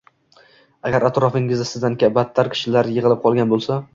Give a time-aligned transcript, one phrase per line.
[0.89, 3.81] Agar atrofingizda sizdan battar kishilar yig’ilib qolgan bo’lsa